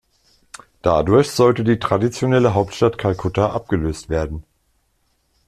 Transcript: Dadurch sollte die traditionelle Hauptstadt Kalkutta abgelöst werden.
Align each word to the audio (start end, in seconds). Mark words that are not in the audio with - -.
Dadurch 0.81 1.29
sollte 1.29 1.63
die 1.63 1.77
traditionelle 1.77 2.55
Hauptstadt 2.55 2.97
Kalkutta 2.97 3.51
abgelöst 3.51 4.09
werden. 4.09 4.43